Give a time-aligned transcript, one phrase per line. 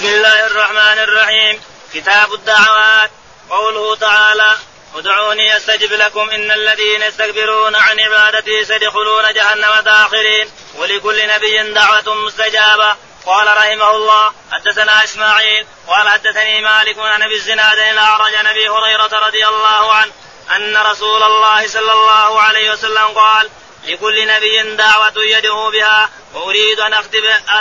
[0.00, 1.62] بسم الله الرحمن الرحيم.
[1.94, 3.10] كتاب الدعوات.
[3.50, 4.56] قوله تعالى
[4.94, 10.50] ادعوني أستجب لكم إن الذين يستكبرون عن عبادتي سيدخلون جهنم داخرين.
[10.74, 12.96] ولكل نبي دعوة مستجابة.
[13.26, 15.66] قال رحمه الله حدثنا إسماعيل.
[15.88, 20.12] قال حدثني مالك عن أبي الزناد الأعرج عن أبي هريرة رضي الله عنه
[20.56, 23.50] أن رسول الله صلى الله عليه وسلم قال
[23.84, 26.94] لكل نبي دعوة يدعو بها وأريد أن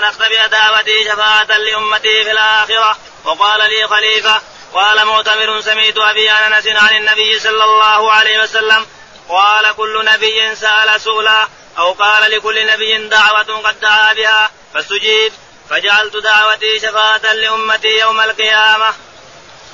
[0.04, 2.98] أختبئ دعوتي شفاعة لأمتي في الآخرة.
[3.26, 4.42] وقال لي خليفة
[4.74, 8.86] قال معتمر سميت أبي أنس عن النبي صلى الله عليه وسلم
[9.30, 11.48] قال كل نبي سأل سؤلا
[11.78, 15.34] أو قال لكل نبي دعوة قد دعا بها فاستجيب
[15.70, 18.94] فجعلت دعوتي شفاعة لأمتي يوم القيامة.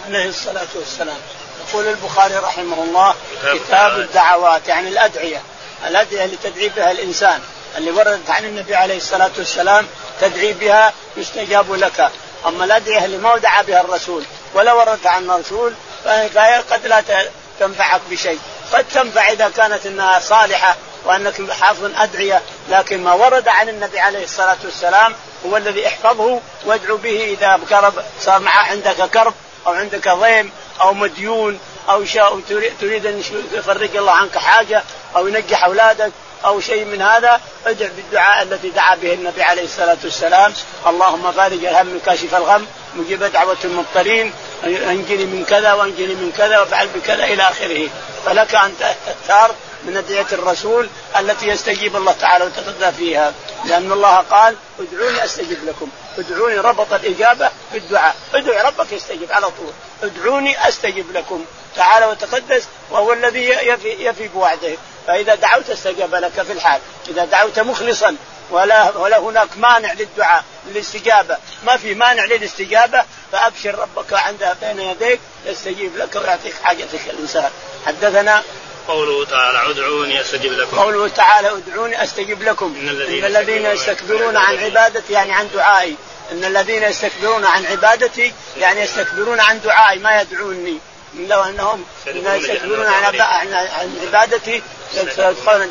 [0.05, 1.21] عليه الصلاة والسلام.
[1.69, 3.15] يقول البخاري رحمه الله
[3.53, 5.43] كتاب الدعوات يعني الأدعية.
[5.87, 7.39] الأدعية اللي تدعي بها الإنسان
[7.77, 9.87] اللي وردت عن النبي عليه الصلاة والسلام
[10.21, 12.11] تدعي بها يستجاب لك.
[12.45, 15.73] أما الأدعية اللي ما دعا بها الرسول ولا وردت عن الرسول
[16.05, 17.03] فهي قد لا
[17.59, 18.39] تنفعك بشيء.
[18.73, 24.23] قد تنفع إذا كانت إنها صالحة وأنك حافظ أدعية لكن ما ورد عن النبي عليه
[24.23, 25.13] الصلاة والسلام
[25.45, 29.33] هو الذي احفظه وادعو به إذا كرب صار معه عندك كرب
[29.67, 31.59] أو عندك ضيم أو مديون
[31.89, 32.41] أو شيء
[32.81, 34.83] تريد أن يفرج الله عنك حاجة
[35.15, 36.11] أو ينجح أولادك
[36.45, 40.53] أو شيء من هذا ادع بالدعاء الذي دعا به النبي عليه الصلاة والسلام.
[40.87, 46.87] اللهم فارج الهم كاشف الغم مجيب دعوة المضطرين انجني من كذا وانجني من كذا وافعل
[46.87, 47.89] بكذا إلى آخره.
[48.25, 53.33] فلك أن تختار من أدعية الرسول التي يستجيب الله تعالى وتتقى فيها.
[53.65, 55.89] لأن الله قال ادعوني أستجب لكم.
[56.17, 58.15] ادعوني ربط الإجابة بالدعاء.
[58.33, 59.71] ادعو ربك يستجيب على طول.
[60.03, 61.45] ادعوني أستجب لكم.
[61.75, 64.77] تعالى وتقدس وهو الذي يفي, يفي بوعده.
[65.07, 66.81] فإذا دعوت استجاب لك في الحال.
[67.07, 68.15] إذا دعوت مخلصا
[68.49, 71.37] ولا ولا هناك مانع للدعاء للاستجابة.
[71.65, 77.51] ما في مانع للاستجابة فأبشر ربك عندها بين يديك يستجيب لك ويعطيك حاجتك الإنسان.
[77.85, 78.43] حدثنا
[78.87, 80.77] قوله تعالى ادعوني أستجب لكم.
[80.77, 82.75] قوله تعالى ادعوني أستجب لكم.
[82.79, 85.95] إن الذين, إن الذين يستكبرون عن عبادتي يعني عن دعائي.
[86.31, 89.99] إن الذين يستكبرون عن عبادتي يعني يستكبرون عن دعائي.
[89.99, 90.79] ما يدعوني.
[91.17, 93.21] لو أنهم يستكبرون عن
[93.53, 94.61] عن عبادتي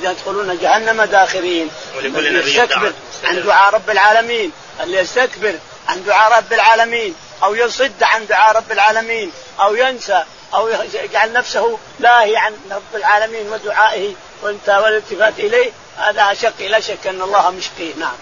[0.03, 1.71] يدخلون جهنم داخرين.
[1.97, 2.93] ولكل يستكبر
[3.25, 4.53] عن دعاء رب العالمين.
[4.81, 5.55] اللي يستكبر
[5.89, 7.15] عن دعاء رب العالمين.
[7.43, 9.33] أو يصد عن دعاء رب العالمين.
[9.61, 10.25] أو ينسى.
[10.55, 10.69] أو
[11.05, 15.71] يجعل نفسه لاهي عن رب العالمين ودعائه والالتفات إليه.
[15.99, 18.17] هذا اشق لا شك أن الله مشقيه نعم.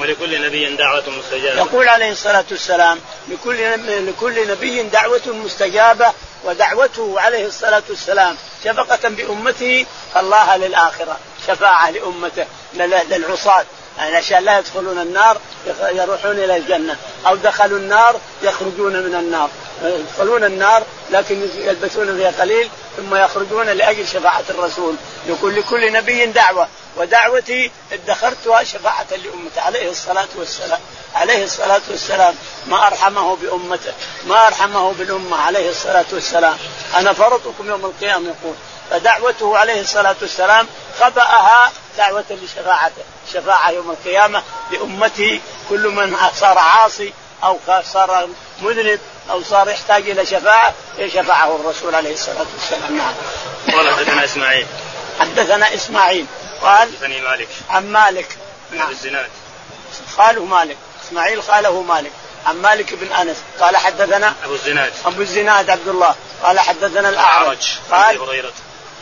[0.00, 1.60] ولكل نبي دعوة مستجابة.
[1.60, 2.98] يقول عليه الصلاة والسلام
[3.28, 3.58] لكل
[4.06, 6.12] لكل نبي دعوة مستجابة
[6.44, 9.86] ودعوته عليه الصلاة والسلام شفقة بأمته
[10.16, 11.18] الله للآخرة.
[11.46, 12.46] شفاعة لأمته
[13.10, 13.64] للعصاة.
[13.98, 15.40] يعني عشان لا يدخلون النار
[15.82, 16.96] يروحون إلى الجنة.
[17.26, 19.50] أو دخلوا النار يخرجون من النار.
[19.82, 24.94] يدخلون النار لكن يلبسون فيها قليل ثم يخرجون لأجل شفاعة الرسول.
[25.26, 30.80] يقول لكل نبي دعوة ودعوتي ادخرتها شفاعة لامته عليه الصلاة والسلام
[31.14, 32.34] عليه الصلاة والسلام.
[32.66, 33.92] ما أرحمه بأمته
[34.26, 36.56] ما أرحمه بالأمة عليه الصلاة والسلام.
[36.96, 38.54] أنا فرطكم يوم القيامة يقول.
[38.90, 40.66] فدعوته عليه الصلاة والسلام
[41.00, 43.02] خبأها دعوة لشفاعته.
[43.32, 45.40] شفاعة يوم القيامة لأمته.
[45.68, 47.12] كل من صار عاصي
[47.44, 47.58] أو
[47.92, 48.28] صار
[48.62, 49.00] مذنب
[49.30, 52.96] أو صار يحتاج إلى شفاعة يشفعه الرسول عليه الصلاة والسلام.
[52.96, 53.14] نعم.
[53.72, 54.66] قال حدثنا إسماعيل.
[55.20, 56.26] حدثنا إسماعيل.
[56.62, 57.48] قال حدثني مالك.
[57.70, 58.38] عن مالك.
[58.72, 59.28] نعم الزناد.
[60.18, 60.76] قاله مالك.
[61.06, 62.12] إسماعيل قاله مالك.
[62.46, 63.36] عن مالك بن أنس.
[63.60, 64.92] قال حدثنا أبو الزناد.
[65.06, 66.14] أبو الزناد عبد الله.
[66.42, 67.68] قال حدثنا الأعرج.
[67.90, 68.52] قال هريرة.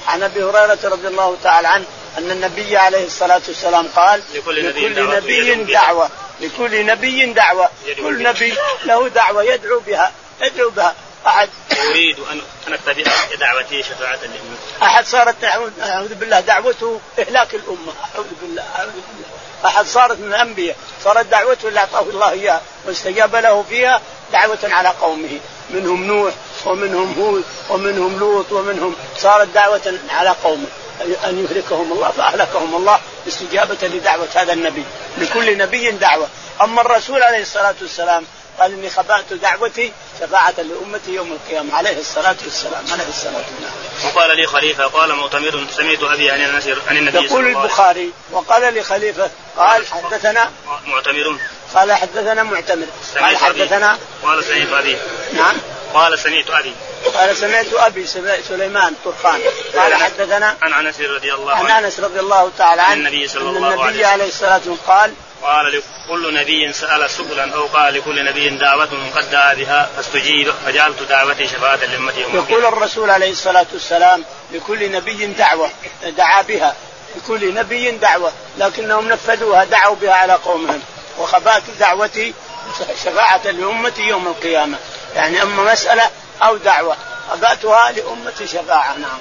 [0.09, 1.85] عن أبي هريرة رضي الله تعالى عنه
[2.19, 6.11] أن النبي عليه الصلاة والسلام قال لكل نبي, لكل نبي دعوة.
[6.41, 7.69] لكل نبي دعوة.
[7.97, 10.95] كل نبي له دعوة يدعو بها يدعو بها.
[11.27, 11.49] أحد
[11.91, 13.03] أريد أن ان أتبع
[13.41, 17.93] دعوتي شفاعة للامه أحد صارت أعوذ بالله دعوته إهلاك الأمة.
[18.15, 19.29] أعوذ بالله أعوذ بالله.
[19.65, 20.77] أحد صارت من الأنبياء.
[21.05, 24.01] صارت دعوته اللي أعطاه الله إياها واستجاب له فيها
[24.33, 25.41] دعوة على قومه.
[25.71, 26.35] منهم نوح
[26.67, 30.67] ومنهم هود ومنهم لوط ومنهم صارت دعوة على قومه.
[31.01, 34.85] أن يهلكهم الله فأهلكهم الله استجابة لدعوة هذا النبي.
[35.19, 36.29] لكل نبي دعوة.
[36.63, 38.25] أما الرسول عليه الصلاة والسلام
[38.61, 41.75] قال إني خبأت دعوتي شفاعة لأمتي يوم القيامة.
[41.75, 42.85] عليه الصلاة والسلام.
[42.93, 43.73] عليه الصلاة والسلام.
[44.05, 48.83] وقال لي خليفة قال معتمر سمعت أبي عن النبي عن النبي يقول البخاري وقال لي
[48.83, 50.51] خليفة قال حدثنا
[50.87, 51.39] معتمر
[51.75, 52.87] قال حدثنا معتمر.
[53.21, 54.97] قال حدثنا قال سمعت أبي.
[55.33, 55.57] نعم.
[55.95, 56.75] قال سمعت أبي.
[57.15, 58.07] قال سمعت أبي
[58.49, 59.41] سليمان طرخان
[59.77, 61.73] قال حدثنا عن أنس رضي الله عنه.
[61.73, 64.79] عن أنس رضي الله تعالى عنه النبي صلى الله عليه وسلم النبي عليه الصلاة والسلام
[64.87, 70.53] قال قال لكل نبي سأل سؤلا أو قال لكل نبي دعوة قد دعا بها فاستجيب
[70.67, 75.71] فجعلت دعوتي شفاعة لأمتي يقول الرسول عليه الصلاة والسلام لكل نبي دعوة
[76.03, 76.77] دعا بها.
[77.17, 80.83] لكل نبي دعوة لكنهم نفذوها دعوا بها على قومهم.
[81.19, 82.35] وخبات دعوتي
[83.05, 84.79] شفاعة لأمتي يوم القيامة.
[85.15, 86.11] يعني أما مسألة
[86.43, 86.97] أو دعوة.
[87.31, 89.19] خباتها لأمتي شفاعة نعم.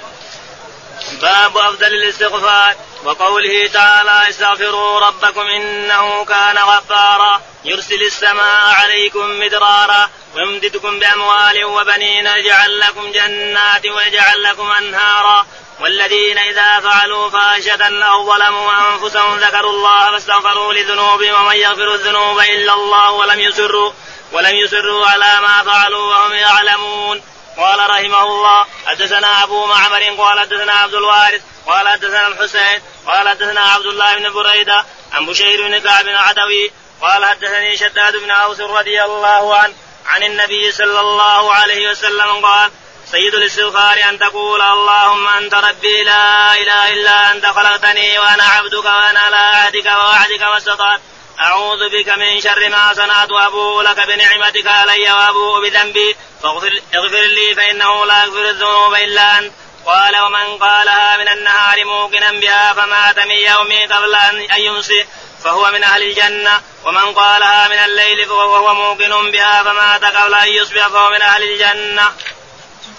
[1.22, 2.74] باب أفضل الاستغفار.
[3.04, 7.40] وقوله تعالى استغفروا ربكم إنه كان غفارا.
[7.64, 10.08] يرسل السماء عليكم مدرارا.
[10.34, 15.46] ويمددكم بأموال وبنين يجعل لكم جنات ويجعل لكم أنهارا.
[15.80, 22.74] والذين إذا فعلوا فاحشة أو ظلموا أنفسهم ذكروا الله فاستغفروا لذنوبهم ومن يغفر الذنوب إلا
[22.74, 23.92] الله ولم يسروا
[24.32, 27.22] ولم يسروا على ما فعلوا وهم يعلمون.
[27.56, 33.60] قال رحمه الله حدثنا أبو معمر قال حدثنا عبد الوارث قال حدثنا الحسين قال حدثنا
[33.60, 39.04] عبد الله بن بريدة عن بشير بن كعب عدوي قال حدثني شداد بن أوس رضي
[39.04, 39.74] الله عنه
[40.06, 42.70] عن النبي صلى الله عليه وسلم قال
[43.10, 49.20] سيد الاستغفار أن تقول اللهم أنت ربي لا إله إلا أنت خلقتني وأنا عبدك وأنا
[49.20, 51.00] على عهدك ووعدك ما استطعت.
[51.40, 56.16] أعوذ بك من شر ما صنعت وأبوء لك بنعمتك علي وأبوء بذنبي.
[56.42, 59.52] فاغفر اغفر لي فإنه لا يغفر الذنوب إلا أنت.
[59.86, 64.14] قال ومن قالها من النهار موقنا بها فمات من يومه قبل
[64.54, 65.06] أن يمسي.
[65.44, 66.60] فهو من أهل الجنة.
[66.84, 72.12] ومن قالها من الليل فهو موقن بها فمات قبل أن يصبح فهو من أهل الجنة.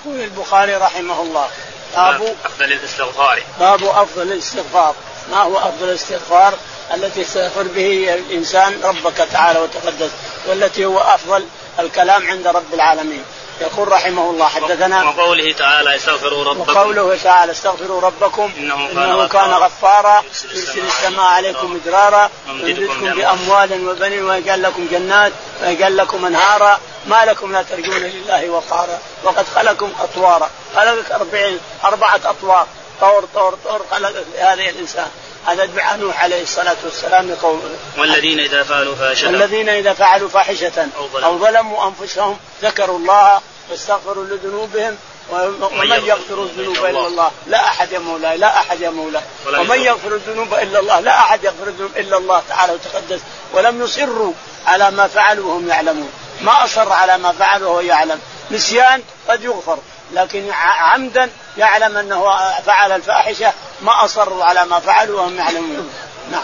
[0.05, 1.49] يقول البخاري رحمه الله
[1.95, 3.43] باب أفضل الاستغفار.
[3.59, 4.95] باب أفضل الاستغفار.
[5.31, 6.53] ما هو أفضل الاستغفار؟
[6.95, 10.11] التي يستغفر به الإنسان ربك تعالى وتقدس
[10.47, 11.45] والتي هو أفضل
[11.79, 13.23] الكلام عند رب العالمين.
[13.61, 16.71] يقول رحمه الله حدثنا وقوله تعالى استغفروا ربكم.
[16.71, 18.51] وقوله تعالى استغفروا ربكم.
[18.57, 20.23] إنه كان, إنه كان غفارا.
[20.53, 22.29] يرسل السماء عليكم مدرارا.
[22.49, 25.31] ويمددكم بأموال وبنين ويجعل لكم جنات
[25.63, 26.79] ويجعل لكم أنهارا.
[27.07, 28.99] ما لكم لا ترجون لله وقارا.
[29.23, 30.49] وقد خلقكم أطوارا.
[30.75, 32.67] خلقك أربعين أربعة أطوار.
[33.01, 35.07] طور طور طور خلق هذا الإنسان.
[35.45, 37.61] هذا دعاء نوح عليه الصلاة والسلام لقومه
[37.97, 39.27] والذين إذا فعلوا فاحشة.
[39.27, 40.87] والذين إذا فعلوا فاحشة.
[41.23, 41.87] أو ظلموا.
[41.87, 43.41] أنفسهم ذكروا الله
[43.71, 44.97] واستغفروا لذنوبهم
[45.31, 47.31] ومن يغفر الذنوب إلا الله.
[47.47, 49.23] لا أحد يا مولاي لا أحد يا مولاي.
[49.47, 50.15] ومن يغفر.
[50.15, 53.19] الذنوب إلا الله لا أحد يغفر الذنوب إلا الله تعالى وتقدس.
[53.53, 54.33] ولم يصروا
[54.67, 56.11] على ما فعلوا وهم يعلمون.
[56.41, 58.19] ما أصر على ما فعل وهو يعلم.
[58.51, 59.77] نسيان قد يغفر.
[60.13, 62.23] لكن عمدا يعلم أنه
[62.65, 65.93] فعل الفاحشة ما أصروا على ما فعلوا وهم يعلمون.
[66.31, 66.43] نعم.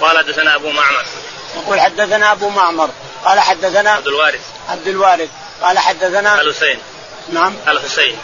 [0.00, 1.04] قال حدثنا أبو معمر.
[1.56, 2.90] يقول حدثنا أبو معمر.
[3.24, 4.40] قال حدثنا عبد الوارث.
[4.68, 5.28] عبد الوارث.
[5.62, 6.78] قال حدثنا الحسين.
[7.32, 7.56] نعم.
[7.68, 8.18] الحسين.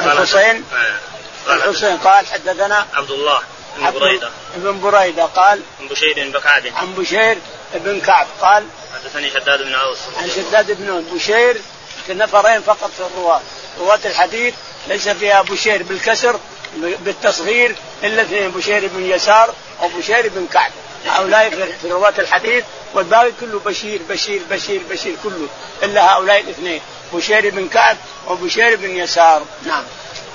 [0.00, 1.54] الحسين؟ آه.
[1.54, 3.40] الحسين قال حدثنا عبد الله
[3.76, 4.30] بن بريدة.
[4.56, 6.62] بن بريدة قال عن بشير بن كعب.
[6.76, 7.38] عن بشير
[7.74, 9.98] بن كعب قال حدثني شداد بن أوس.
[10.22, 11.60] عن شداد بن بشير
[12.08, 13.40] نفرين فقط في الرواة.
[13.80, 14.54] رواة الحديث
[14.88, 16.40] ليس فيها بشير بالكسر
[16.76, 20.70] بالتصغير إلا اثنين بشير بن يسار أو بشير بن كعب.
[21.06, 21.50] هؤلاء
[21.82, 22.64] في رواة الحديث
[22.94, 25.46] والباقي كله بشير بشير بشير بشير كله
[25.82, 26.80] إلا هؤلاء الاثنين
[27.12, 27.96] بشير بن كعب
[28.26, 29.42] وبشير بن يسار.
[29.66, 29.84] نعم.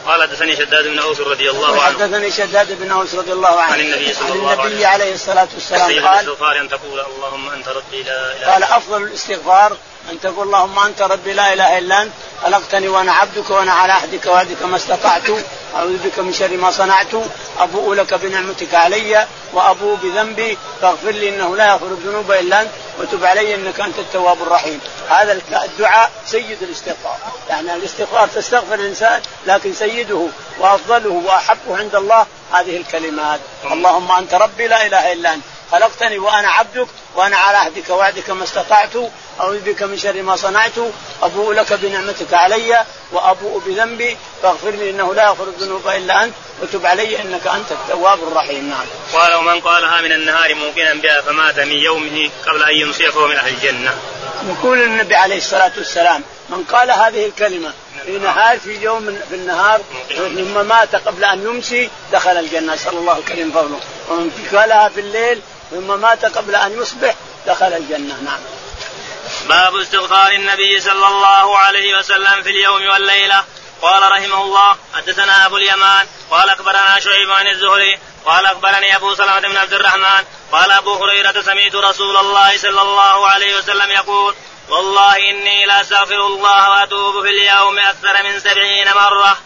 [0.08, 1.98] قال حدثني شداد بن أوس رضي الله عنه.
[1.98, 3.74] حدثني شداد بن أوس رضي الله عنه.
[3.74, 7.50] عن النبي صلى الله عليه وسلم النبي عليه الصلاة والسلام قال الاستغفار أن تقول اللهم
[7.50, 9.78] أنت ربي لا إله قال أفضل الاستغفار
[10.12, 12.12] أن تقول اللهم أنت ربي لا إله إلا أنت
[12.44, 15.30] خلقتني وأنا عبدك وأنا على عهدك وعهدك ما استطعت.
[15.76, 17.14] أعوذ بك من شر ما صنعت.
[17.60, 20.58] أبوء لك بنعمتك علي وأبوء بذنبي.
[20.82, 24.80] فاغفر لي إنه لا يغفر الذنوب إلا أنت وتب علي إنك أنت التواب الرحيم.
[25.10, 27.18] هذا الدعاء سيد الاستغفار.
[27.50, 30.28] يعني الاستغفار تستغفر الإنسان لكن سيده
[30.60, 32.26] وأفضله وأحبه عند الله.
[32.54, 33.40] هذه الكلمات
[33.72, 35.44] اللهم أنت ربي لا إله إلا أنت.
[35.74, 38.96] خلقتني وأنا عبدك وأنا على عهدك وعدك ما استطعت
[39.40, 40.78] أعوذ بك من شر ما صنعت
[41.24, 46.86] أبوء لك بنعمتك علي وأبوء بذنبي فاغفر لي إنه لا يغفر الذنوب إلا أنت وتب
[46.86, 48.86] علي إنك أنت التواب الرحيم نعم.
[49.14, 53.36] قال ومن قالها من النهار موقنا بها فمات من يومه قبل أن يمسي فهو من
[53.36, 53.94] أهل الجنة.
[54.50, 57.74] يقول النبي عليه الصلاة والسلام من قال هذه الكلمة
[58.06, 59.82] في نهار في يوم في النهار
[60.18, 65.42] ثم مات قبل أن يمسي دخل الجنة نسال الله الكريم فضله ومن قالها في الليل
[65.74, 67.16] ثم مات قبل أن يصبح
[67.48, 68.40] دخل الجنة نعم.
[69.50, 73.44] باب استغفار النبي صلى الله عليه وسلم في اليوم والليلة
[73.82, 79.40] قال رحمه الله حدثنا أبو اليمان قال أخبرنا شعيب عن الزهري قال أخبرني أبو سلمة
[79.40, 84.36] بن عبد الرحمن قال أبو هريرة سمعت رسول الله صلى الله عليه وسلم يقول
[84.70, 89.38] والله إني لاستغفر الله وأتوب في اليوم أكثر من سبعين مرة.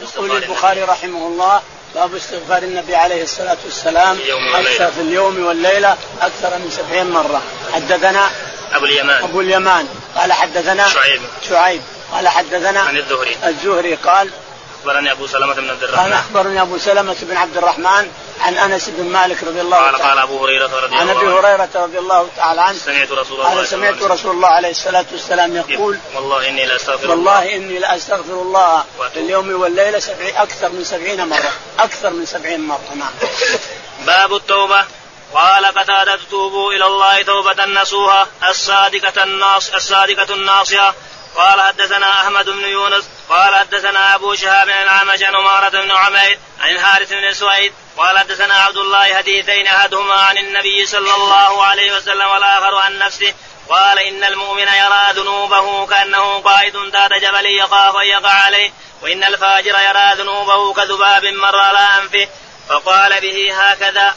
[0.00, 1.62] يقول البخاري رحمه الله
[1.94, 4.18] باب استغفار النبي عليه الصلاة والسلام
[4.54, 7.42] أكثر في اليوم والليلة أكثر من سبعين مرة.
[7.72, 8.30] حدثنا
[8.72, 9.22] أبو اليمان.
[9.22, 9.88] أبو اليمان.
[10.16, 11.22] قال حدثنا شعيب.
[11.48, 11.82] شعيب.
[12.12, 13.36] قال حدثنا عن الزهري.
[13.46, 14.30] الزهري قال
[14.80, 18.10] أخبرني أبو سلمة بن عبد قال الرحمن أخبرني أبو سلمة بن عبد الرحمن
[18.40, 21.38] عن أنس بن مالك رضي الله تعالى قال أبو هريرة رضي عن الله أبي عنه.
[21.38, 22.78] هريرة رضي الله تعالى عنه.
[22.78, 27.14] سمعت رسول الله قال سمعت رسول الله عليه الصلاة والسلام يقول والله إني لاستغفر الله.
[27.14, 28.84] والله إني لاستغفر الله.
[29.14, 31.52] في اليوم والليلة سبعي أكثر من سبعين مرة.
[31.78, 33.10] أكثر من سبعين مرة نعم.
[34.06, 34.84] باب التوبة.
[35.34, 40.94] قال قتادة توبوا إلى الله توبة نصوها الصادقة الناص الصادقة الناصحة.
[41.36, 46.38] قال حدثنا أحمد بن يونس قال حدثنا أبو شهاب بن الأعمش عن عمارة بن عمير
[46.60, 51.96] عن الحارث بن سويد قال حدثنا عبد الله حديثين أحدهما عن النبي صلى الله عليه
[51.96, 53.34] وسلم والآخر عن نفسه
[53.68, 58.72] قال إن المؤمن يرى ذنوبه كأنه قائد تحت جبل يخاف أن يقع عليه
[59.02, 62.28] وإن الفاجر يرى ذنوبه كذباب مر على أنفه
[62.68, 64.16] فقال به هكذا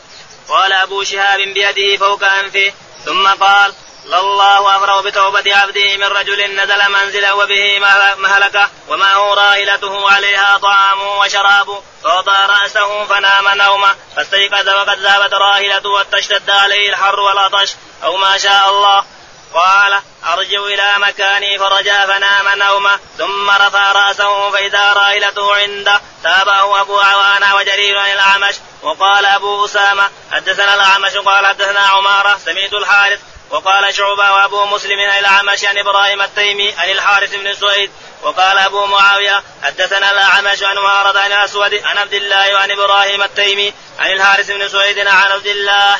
[0.49, 2.73] قال أبو شهاب بيده فوق أنفه
[3.05, 3.73] ثم قال
[4.05, 7.79] لله أفرغ بتوبة عبده من رجل نزل منزلا وبه
[8.17, 16.49] مهلكة ومعه راحلته عليها طعامه وشرابه فوضع رأسه فنام نومه فاستيقظ وقد ذهبت راحلته وتشتد
[16.49, 17.75] عليه الحر والعطش.
[18.03, 19.05] أو ما شاء الله.
[19.53, 26.01] قال أرجع إلى مكاني فرجع فنام نومه ثم رفع رأسه فإذا راحلته عنده.
[26.23, 28.55] تابعه أبو عوانة وجرير عن الأعمش.
[28.81, 33.19] وقال أبو أسامة حدثنا الأعمش قال حدثنا عمارة سمعت الحارث
[33.53, 37.91] وقال شعبة وأبو مسلم عن الأعمش عن إبراهيم التيمي عن الحارث بن سويد
[38.23, 43.73] وقال أبو معاوية حدثنا الأعمش عن عمارة عن الأسود عن عبد الله وعن إبراهيم التيمي
[43.99, 45.97] عن الحارث بن سويد عن عبد الله.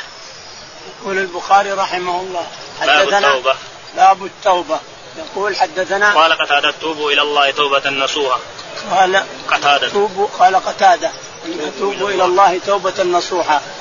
[1.02, 2.48] يقول البخاري رحمه الله
[2.82, 3.56] باب حدثنا التوبة.
[3.96, 4.80] باب التوبة.
[5.18, 8.40] يقول حدثنا قال قتادة توبوا إلى الله توبة نصوحا
[8.92, 9.90] قال قتادة.
[9.90, 11.12] توبوا قال قتادة
[11.80, 12.94] توبوا إلى الله توبة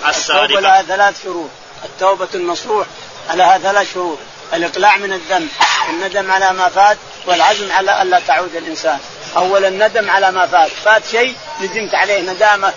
[0.09, 0.45] الصادقة.
[0.45, 1.51] التوبة لها ثلاث شروط
[1.85, 2.87] التوبة النصوح
[3.35, 4.19] لها ثلاث شروط
[4.55, 5.49] الإقلاع من الذنب
[5.91, 8.99] الندم على ما فات والعزم على ألا تعود الإنسان.
[9.37, 10.71] أولا الندم على ما فات.
[10.85, 12.73] فات شيء ندمت عليه ندامة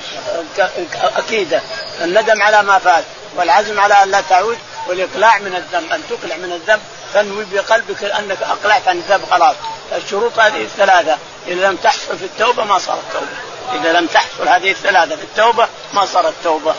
[0.58, 0.70] ك-
[1.18, 1.62] أكيدة.
[2.02, 3.04] الندم على ما فات
[3.36, 6.82] والعزم على ألا تعود والإقلاع من الذنب أن تقلع من الذنب
[7.14, 9.56] تنوي بقلبك أنك أقلعت عن الذنب خلاص.
[9.96, 11.18] الشروط هذه الثلاثة.
[11.48, 13.80] إذا لم تحصل في التوبة ما صارت توبة.
[13.82, 16.74] إذا لم تحصل هذه الثلاثة في التوبة ما صارت توبة.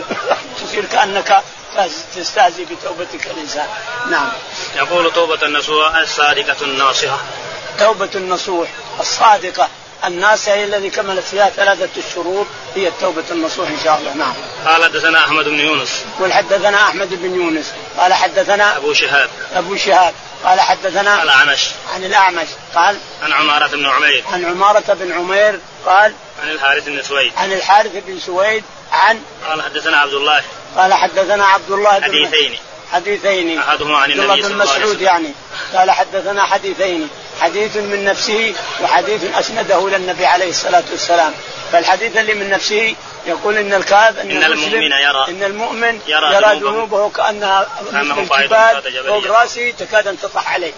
[0.66, 1.42] تصير كأنك
[2.16, 3.66] تستهزئ بتوبتك الإنسان.
[4.10, 4.28] نعم.
[4.76, 7.18] يقول توبة النصوح الصادقة الناصحة.
[7.78, 8.68] توبة النصوح
[9.00, 9.68] الصادقة
[10.04, 14.14] الناس هي الذي كملت فيها ثلاثة الشروط هي التوبة النصوح إن شاء الله.
[14.14, 14.34] نعم.
[14.66, 16.04] قال حدثنا أحمد بن يونس.
[16.18, 17.72] يقول حدثنا أحمد بن يونس.
[17.98, 19.30] قال حدثنا أبو شهاب.
[19.54, 20.14] أبو شهاب.
[20.44, 21.68] قال حدثنا الأعمش.
[21.94, 22.48] عن الأعمش.
[22.74, 24.24] قال عن عمارة بن عمير.
[24.32, 25.60] عن عمارة بن عمير.
[25.86, 27.32] قال عن الحارث بن سويد.
[27.36, 28.64] عن الحارث بن سويد.
[28.96, 30.42] عن قال حدثنا عبد الله.
[30.76, 32.58] قال حدثنا عبد الله بن حديثين.
[32.92, 33.58] حديثين.
[33.58, 35.02] أحدهما عن النبي صلى الله عليه مسعود وسلم.
[35.04, 35.32] يعني.
[35.74, 37.08] قال حدثنا حديثين.
[37.40, 41.32] حديث من نفسه وحديث أسنده إلى النبي عليه الصلاة والسلام.
[41.72, 42.94] فالحديث اللي من نفسه
[43.26, 47.10] يقول إن الكاذب إن, إن المؤمن يرى- إن المؤمن يرى يرى, ذنوبه.
[47.10, 49.26] كأنها مثل الجبال فوق.
[49.26, 50.72] رأسه تكاد أن تطح عليه.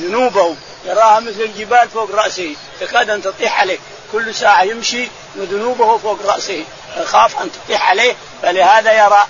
[0.00, 0.56] ذنوبه.
[0.86, 3.78] يراها مثل الجبال فوق رأسه تكاد أن تطيح عليه.
[4.12, 6.64] كل ساعة يمشي وذنوبه فوق رأسه.
[6.96, 9.26] يخاف أن تطيح عليه فلهذا يرى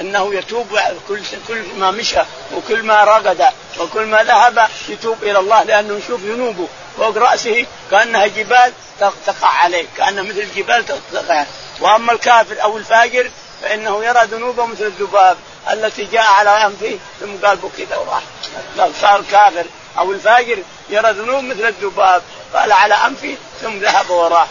[0.00, 2.20] أنه يتوب كل كل ما مشى
[2.54, 3.44] وكل ما رقد
[3.78, 6.68] وكل ما ذهب يتوب إلى الله لأنه يشوف ذنوبه.
[6.96, 8.72] فوق رأسه كأنها جبال
[9.26, 11.44] تقع عليه كانها مثل الجبال تقع.
[11.80, 13.30] وأما الكافر أو الفاجر
[13.62, 15.36] فإنه يرى ذنوبه مثل الذباب
[15.72, 18.22] التي جاء على أنفه ثم قال كذا وراح
[19.00, 19.64] صار الكافر
[19.98, 20.58] أو الفاجر
[20.90, 22.22] يرى ذنوب مثل الذباب
[22.54, 24.48] قال على أنفه ثم ذهب وراح.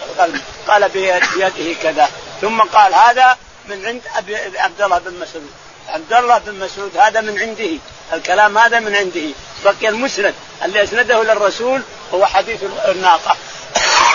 [0.68, 2.10] قال بيده كذا.
[2.42, 5.52] ثم قال هذا من عند أبي عبد الله بن مسعود.
[5.88, 7.78] عبد الله بن مسعود هذا من عنده.
[8.14, 9.30] الكلام هذا من عنده.
[9.66, 10.34] بقي المسند
[10.66, 11.82] اللي أسنده للرسول
[12.14, 13.36] هو حديث الناقة.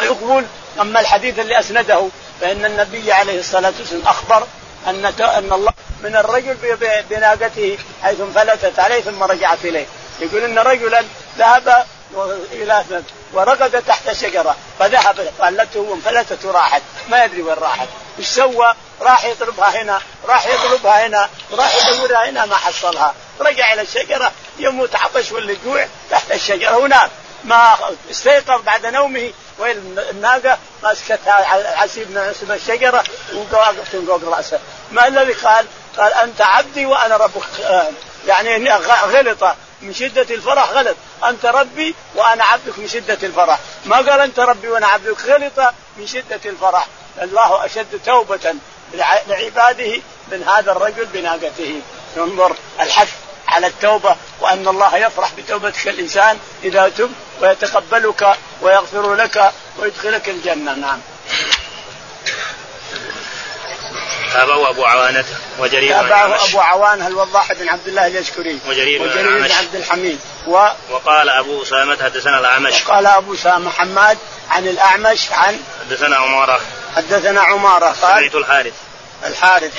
[0.03, 0.45] يقول
[0.81, 2.09] أما الحديث اللي أسنده
[2.41, 4.47] فإن النبي عليه الصلاة والسلام أخبر
[4.87, 6.57] أن أن الله من الرجل
[7.11, 9.87] بناقته حيث انفلتت عليه ثم رجعت إليه.
[10.21, 11.05] يقول إن رجلا
[11.39, 11.87] ذهب
[12.53, 12.85] إلى
[13.33, 16.83] ورقد تحت شجرة فذهب قالته وانفلتت وراحت.
[17.09, 17.89] ما يدري وين راحت.
[18.19, 23.15] إيش سوى؟ راح يطلبها هنا راح يطلبها هنا راح يدورها هنا ما حصلها.
[23.41, 27.11] رجع إلى الشجرة يموت عطش ولا جوع تحت الشجرة ونام
[27.45, 27.77] ما
[28.11, 31.33] استيقظ بعد نومه وين الناقة؟ ماسكتها
[31.77, 33.05] عسيب من الشجرة
[33.35, 34.59] وواقف فوق رأسه.
[34.93, 35.67] ما الذي قال؟
[35.99, 37.43] قال أنت عبدي وأنا ربك.
[38.27, 39.45] يعني غلط.
[39.83, 40.97] من شدة الفرح غلط.
[41.25, 43.59] أنت ربي وأنا عبدك من شدة الفرح.
[43.85, 45.75] ما قال أنت ربي وأنا عبدك غلط.
[45.97, 46.87] من شدة الفرح.
[47.23, 48.55] الله أشد توبة
[49.29, 51.81] لعباده من هذا الرجل بناقته.
[52.17, 53.09] انظر الحث
[53.49, 60.75] على التوبة وأن الله يفرح بتوبتك الإنسان إذا تب ويتقبلك ويغفر لك ويدخلك الجنة.
[60.75, 61.01] نعم.
[64.33, 65.25] تابعه أبو عوانة
[65.59, 68.59] وجرير تابعه أبو عوانة الوضاح بن عبد الله اليشكري.
[68.69, 70.19] وجرير, وجرير بن عبد الحميد.
[70.47, 72.83] و وقال أبو أسامة حدثنا الأعمش.
[72.83, 74.19] قال أبو أسامة حماد
[74.51, 76.61] عن الأعمش عن حدثنا عمارة.
[76.97, 78.75] حدثنا عمارة قال سمعت الحارث.
[79.27, 79.73] الحارث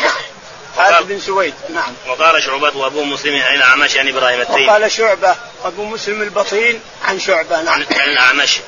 [0.78, 1.94] خالد بن سويد نعم.
[2.08, 7.20] وقال شعبة وأبو مسلم عن الأعمش عن إبراهيم التيمي وقال شعبة وأبو مسلم البطين عن
[7.20, 7.86] شعبة نعم.
[7.92, 8.60] عن الأعمش.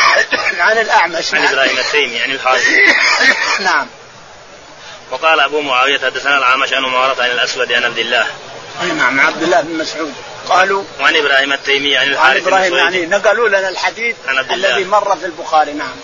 [0.58, 2.68] عن الأعمش عن إبراهيم التيمي عن الحارث.
[3.60, 3.86] نعم.
[5.10, 8.26] وقال أبو معاوية حدثنا الأعمش عن معارضة عن الأسود عن عبد الله.
[8.82, 10.14] أي نعم عبد الله بن مسعود.
[10.48, 14.16] قالوا وعن إبراهيم التيمي عن الحارث عن إبراهيم يعني نقلوا لنا الحديث
[14.50, 15.96] الذي مر في البخاري نعم.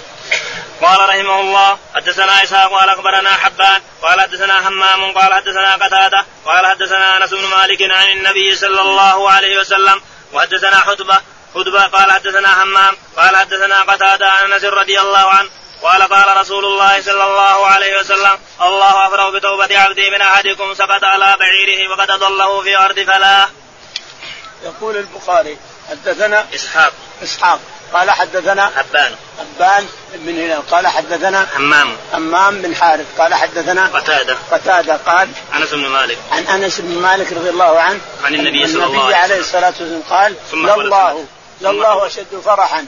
[0.83, 6.67] قال رحمه الله حدثنا إسحاق قال أخبرنا حبان قال حدثنا همام قال حدثنا قتادة قال
[6.67, 11.19] حدثنا أنس بن مالك عن النبي صلى الله عليه وسلم وحدثنا حتبة
[11.55, 15.51] حتبة قال حدثنا همام قال حدثنا قتادة عن أنس رضي الله عنه
[15.83, 21.05] قال قال رسول الله صلى الله عليه وسلم الله أفرغ بتوبة عبدي من أحدكم سقط
[21.05, 23.49] على بعيره وقد ضله في أرض فلاه.
[24.65, 25.59] يقول البخاري
[25.91, 27.61] حدثنا إسحاق إسحاق
[27.95, 29.15] قال حدثنا حبان.
[29.39, 33.07] حبان بن هلال قال حدثنا همام همام بن حارث.
[33.19, 34.37] قال حدثنا قتادة.
[34.51, 36.19] قتادة قال أنس بن مالك.
[36.33, 39.23] عن أنس بن مالك رضي الله عنه عن النبي صلى الله عليه وسلم.
[39.23, 41.25] عليه الصلاة والسلام قال لله
[41.61, 42.87] لله أشد فرحا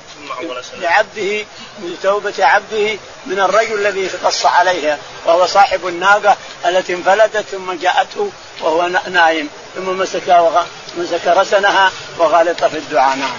[0.81, 1.45] لعبده
[1.79, 8.31] من توبة عبده من الرجل الذي قص عليها وهو صاحب الناقة التي انفلتت ثم جاءته
[8.61, 9.49] وهو نايم.
[9.75, 10.51] ثم مسك
[10.99, 13.17] مسك رسنها وغالط في الدعاء.
[13.17, 13.39] نعم.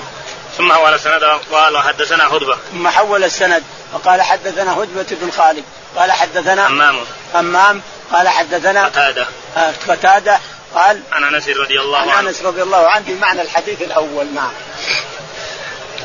[0.58, 2.58] ثم حول السند وقال حدثنا هدبة.
[2.72, 5.64] ثم حول السند وقال حدثنا هدبة بن خالد.
[5.96, 7.82] قال حدثنا همام همام
[8.14, 9.28] قال حدثنا قتادة.
[9.58, 10.40] آه، قتادة.
[10.76, 12.12] قال عن أنس رضي الله عنه.
[12.12, 14.34] عن أنس رضي الله عنه بمعنى الحديث الأول.
[14.34, 14.52] نعم.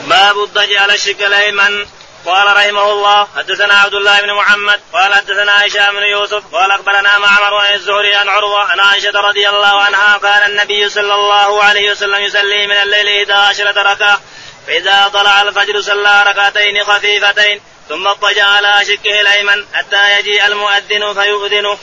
[0.07, 1.87] باب الضجع على الشق الأيمن.
[2.27, 4.81] قال رحمه الله حدثنا عبد الله بن محمد.
[4.93, 6.43] قال حدثنا هشام بن يوسف.
[6.53, 11.15] قال أخبرنا معمر عن الزهري عن عروة عن عائشة رضي الله عنها كان النبي صلى
[11.15, 14.21] الله عليه وسلم يصلي من الليل 11 ركعة.
[14.67, 21.79] فإذا طلع الفجر صلى ركعتين خفيفتين ثم اضطجع على شقه الأيمن حتى يجيء المؤذن فيؤذنه.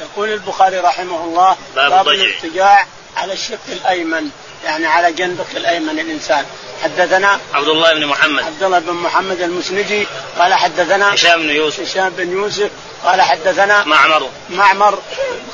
[0.00, 4.30] يقول البخاري رحمه الله باب, الاضطجاع على الشق الأيمن
[4.64, 6.46] يعني على جنبك الأيمن الإنسان.
[6.82, 8.42] حدثنا عبد الله بن محمد.
[8.44, 10.06] عبد الله بن محمد المسندي
[10.38, 11.80] قال حدثنا هشام بن يوسف.
[11.80, 12.70] هشام بن يوسف
[13.04, 14.30] قال حدثنا معمر.
[14.50, 14.98] معمر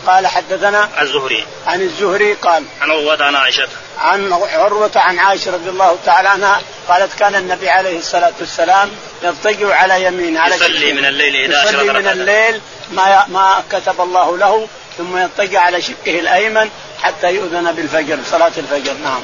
[0.07, 1.46] قال حدثنا الزهري.
[1.66, 3.68] عن الزهري قال عن عروة عن عائشة.
[3.98, 8.90] عن عروة عن عائشة رضي الله تعالى عنها قالت كان النبي عليه الصلاة والسلام
[9.22, 12.61] يضطجع على يمينه على يصلي من الليل 11 يصلي من الليل
[12.92, 16.70] ما ما كتب الله له ثم يضطجع على شقه الأيمن
[17.02, 18.94] حتى يؤذن بالفجر صلاة الفجر.
[18.94, 19.22] نعم.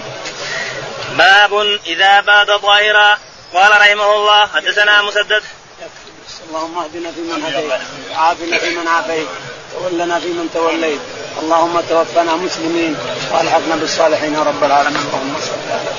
[1.18, 3.18] باب إذا بات طاهرا
[3.54, 5.42] قال رحمه الله حدثنا مسدد.
[6.48, 7.72] اللهم اهدنا فيمن هديت
[8.14, 9.26] عافنا فيمن عافيت
[9.72, 11.00] تولنا فيمن توليت.
[11.42, 12.96] اللهم توفنا مسلمين
[13.32, 15.02] وألحقنا بالصالحين يا رب العالمين.
[15.02, 15.90] اللهم صل على